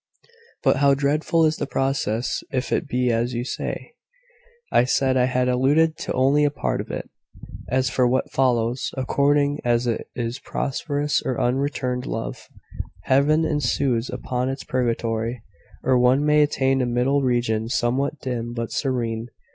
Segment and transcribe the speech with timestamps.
[0.63, 3.93] "But how dreadful is the process, if it be as you say!"
[4.71, 7.07] "I said I had alluded to only a part of it.
[7.69, 12.47] As for what follows, according as it is prosperous or unreturned love,
[13.03, 15.43] heaven ensues upon this purgatory,
[15.83, 19.27] or one may attain a middle region, somewhat dim, but serene.